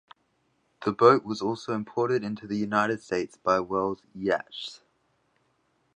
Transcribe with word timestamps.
The 0.83 0.91
boat 0.93 1.23
was 1.23 1.43
also 1.43 1.73
imported 1.75 2.23
into 2.23 2.47
the 2.47 2.57
United 2.57 3.03
States 3.03 3.37
by 3.37 3.59
Wells 3.59 4.01
Yachts. 4.15 4.81